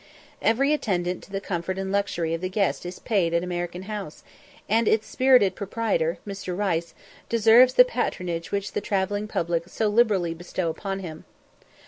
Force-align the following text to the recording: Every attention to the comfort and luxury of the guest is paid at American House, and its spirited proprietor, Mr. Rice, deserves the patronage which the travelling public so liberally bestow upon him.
Every 0.41 0.73
attention 0.73 1.21
to 1.21 1.29
the 1.31 1.39
comfort 1.39 1.77
and 1.77 1.91
luxury 1.91 2.33
of 2.33 2.41
the 2.41 2.49
guest 2.49 2.87
is 2.87 2.97
paid 2.97 3.35
at 3.35 3.43
American 3.43 3.83
House, 3.83 4.23
and 4.67 4.87
its 4.87 5.05
spirited 5.05 5.53
proprietor, 5.53 6.17
Mr. 6.25 6.57
Rice, 6.57 6.95
deserves 7.29 7.73
the 7.75 7.85
patronage 7.85 8.51
which 8.51 8.71
the 8.71 8.81
travelling 8.81 9.27
public 9.27 9.69
so 9.69 9.89
liberally 9.89 10.33
bestow 10.33 10.71
upon 10.71 11.01
him. 11.01 11.25